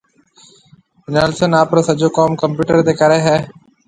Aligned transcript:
نيلسن 1.13 1.51
آپرو 1.61 1.81
سجو 1.87 2.07
ڪوم 2.17 2.31
ڪمپيوٽر 2.41 2.75
تيَ 2.85 2.93
ڪرَي 3.01 3.19
ھيََََ 3.27 3.37